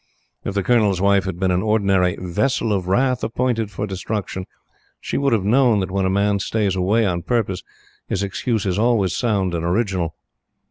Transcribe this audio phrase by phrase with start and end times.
[0.43, 4.47] If the Colonel's Wife had been an ordinary "vessel of wrath appointed for destruction,"
[4.99, 7.61] she would have known that when a man stays away on purpose,
[8.07, 10.15] his excuse is always sound and original.